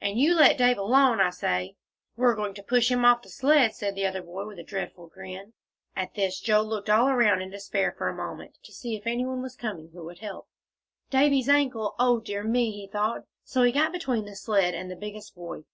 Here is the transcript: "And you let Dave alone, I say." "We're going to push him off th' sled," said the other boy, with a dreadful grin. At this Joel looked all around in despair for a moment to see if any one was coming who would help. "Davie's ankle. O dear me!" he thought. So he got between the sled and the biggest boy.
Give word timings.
"And 0.00 0.20
you 0.20 0.36
let 0.36 0.56
Dave 0.56 0.78
alone, 0.78 1.20
I 1.20 1.30
say." 1.30 1.74
"We're 2.14 2.36
going 2.36 2.54
to 2.54 2.62
push 2.62 2.92
him 2.92 3.04
off 3.04 3.22
th' 3.22 3.28
sled," 3.30 3.74
said 3.74 3.96
the 3.96 4.06
other 4.06 4.22
boy, 4.22 4.46
with 4.46 4.60
a 4.60 4.62
dreadful 4.62 5.08
grin. 5.08 5.52
At 5.96 6.14
this 6.14 6.38
Joel 6.38 6.66
looked 6.66 6.88
all 6.88 7.08
around 7.08 7.42
in 7.42 7.50
despair 7.50 7.90
for 7.90 8.08
a 8.08 8.14
moment 8.14 8.56
to 8.62 8.72
see 8.72 8.94
if 8.94 9.04
any 9.04 9.26
one 9.26 9.42
was 9.42 9.56
coming 9.56 9.88
who 9.92 10.04
would 10.04 10.20
help. 10.20 10.46
"Davie's 11.10 11.48
ankle. 11.48 11.96
O 11.98 12.20
dear 12.20 12.44
me!" 12.44 12.70
he 12.70 12.86
thought. 12.86 13.24
So 13.42 13.64
he 13.64 13.72
got 13.72 13.90
between 13.90 14.26
the 14.26 14.36
sled 14.36 14.74
and 14.74 14.88
the 14.88 14.94
biggest 14.94 15.34
boy. 15.34 15.64